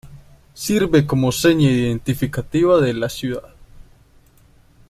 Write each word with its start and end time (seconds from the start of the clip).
Sirve 0.55 1.05
como 1.05 1.31
seña 1.31 1.69
identificativa 1.69 2.79
de 2.81 2.95
la 2.95 3.07
ciudad. 3.07 3.53